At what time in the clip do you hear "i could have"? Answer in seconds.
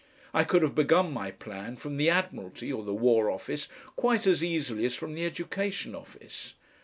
0.33-0.73